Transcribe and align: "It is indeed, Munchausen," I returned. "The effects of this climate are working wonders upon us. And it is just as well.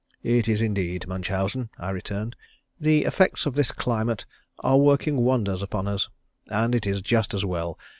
"It 0.23 0.47
is 0.49 0.63
indeed, 0.63 1.05
Munchausen," 1.05 1.69
I 1.77 1.91
returned. 1.91 2.35
"The 2.79 3.05
effects 3.05 3.45
of 3.45 3.53
this 3.53 3.71
climate 3.71 4.25
are 4.57 4.79
working 4.79 5.17
wonders 5.17 5.61
upon 5.61 5.87
us. 5.87 6.09
And 6.47 6.73
it 6.73 6.87
is 6.87 7.01
just 7.03 7.35
as 7.35 7.45
well. 7.45 7.77